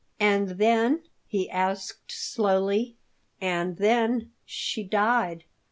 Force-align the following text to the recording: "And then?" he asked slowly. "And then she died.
"And 0.19 0.49
then?" 0.57 1.03
he 1.27 1.47
asked 1.47 2.11
slowly. 2.11 2.95
"And 3.39 3.77
then 3.77 4.31
she 4.47 4.81
died. 4.83 5.43